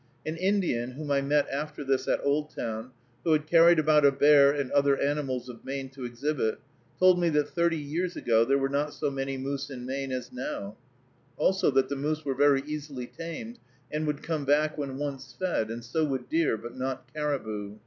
[0.25, 2.89] An Indian, whom I met after this at Oldtown,
[3.23, 6.57] who had carried about a bear and other animals of Maine to exhibit,
[6.97, 10.33] told me that thirty years ago there were not so many moose in Maine as
[10.33, 10.75] now;
[11.37, 13.59] also, that the moose were very easily tamed,
[13.91, 17.77] and would come back when once fed, and so would deer, but not caribou.